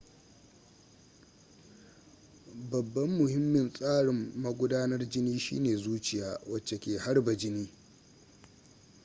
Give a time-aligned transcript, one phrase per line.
[2.71, 7.69] babban mahimmin tsarin magudanar jini shine zuciya wacce ke harba jini